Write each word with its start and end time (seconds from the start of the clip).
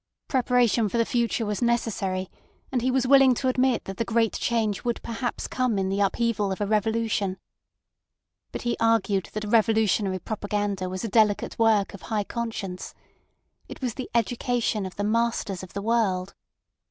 Preparation 0.27 0.89
for 0.89 0.97
the 0.97 1.05
future 1.05 1.45
was 1.45 1.61
necessary, 1.61 2.27
and 2.71 2.81
he 2.81 2.89
was 2.89 3.05
willing 3.05 3.35
to 3.35 3.47
admit 3.47 3.85
that 3.85 3.97
the 3.97 4.03
great 4.03 4.33
change 4.33 4.83
would 4.83 4.99
perhaps 5.03 5.45
come 5.47 5.77
in 5.77 5.89
the 5.89 6.01
upheaval 6.01 6.51
of 6.51 6.59
a 6.59 6.65
revolution. 6.65 7.37
But 8.51 8.63
he 8.63 8.75
argued 8.79 9.29
that 9.33 9.43
revolutionary 9.45 10.17
propaganda 10.17 10.89
was 10.89 11.03
a 11.03 11.07
delicate 11.07 11.59
work 11.59 11.93
of 11.93 12.01
high 12.09 12.23
conscience. 12.23 12.95
It 13.67 13.79
was 13.83 13.93
the 13.93 14.09
education 14.15 14.87
of 14.87 14.95
the 14.95 15.03
masters 15.03 15.61
of 15.61 15.73
the 15.73 15.83
world. 15.83 16.33